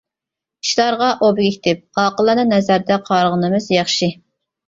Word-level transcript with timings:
ئىشلارغا 0.67 1.09
ئوبيېكتىپ، 1.25 2.01
ئاقىلانە 2.03 2.47
نەزەردە 2.53 2.99
قارىغىنىمىز 3.11 3.67
ياخشى. 3.77 4.09